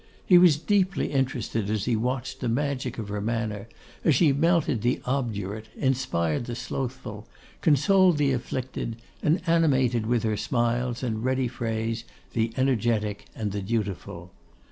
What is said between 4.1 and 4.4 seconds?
she